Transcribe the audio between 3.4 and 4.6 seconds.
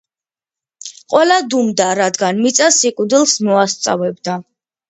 მოასწავებდა.